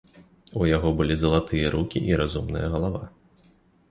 [0.61, 3.03] У яго былі залатыя рукі і разумная галава.